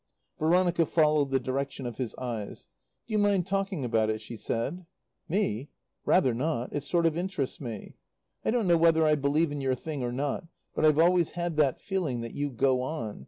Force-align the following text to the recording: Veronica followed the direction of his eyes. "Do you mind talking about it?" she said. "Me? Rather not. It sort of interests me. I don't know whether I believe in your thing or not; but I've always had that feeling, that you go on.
Veronica 0.39 0.83
followed 0.83 1.29
the 1.29 1.39
direction 1.39 1.85
of 1.85 1.97
his 1.97 2.15
eyes. 2.15 2.65
"Do 3.05 3.11
you 3.13 3.19
mind 3.19 3.45
talking 3.45 3.85
about 3.85 4.09
it?" 4.09 4.19
she 4.19 4.35
said. 4.35 4.87
"Me? 5.29 5.69
Rather 6.05 6.33
not. 6.33 6.73
It 6.73 6.81
sort 6.81 7.05
of 7.05 7.15
interests 7.15 7.61
me. 7.61 7.97
I 8.43 8.49
don't 8.49 8.67
know 8.67 8.77
whether 8.77 9.03
I 9.03 9.13
believe 9.13 9.51
in 9.51 9.61
your 9.61 9.75
thing 9.75 10.01
or 10.03 10.11
not; 10.11 10.47
but 10.73 10.85
I've 10.85 10.97
always 10.97 11.33
had 11.33 11.55
that 11.57 11.79
feeling, 11.79 12.21
that 12.21 12.33
you 12.33 12.49
go 12.49 12.81
on. 12.81 13.19